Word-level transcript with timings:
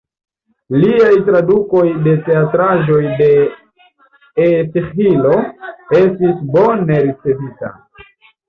Liaj 0.83 1.11
tradukoj 1.27 1.83
de 2.07 2.15
teatraĵoj 2.29 3.03
de 3.19 3.29
Esĥilo 4.47 5.37
estis 6.03 6.45
bone 6.57 6.99
ricevita. 7.07 7.73